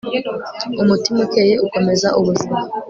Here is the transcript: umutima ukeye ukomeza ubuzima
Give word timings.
umutima 0.81 1.19
ukeye 1.25 1.53
ukomeza 1.65 2.07
ubuzima 2.19 2.57